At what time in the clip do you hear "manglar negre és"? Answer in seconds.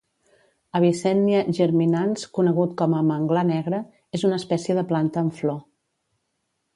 3.09-4.27